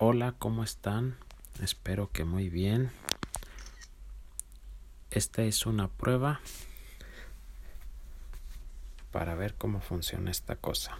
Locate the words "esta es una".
5.10-5.88